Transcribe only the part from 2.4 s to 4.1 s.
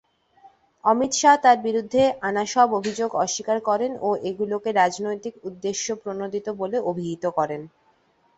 সব অভিযোগ অস্বীকার করেন ও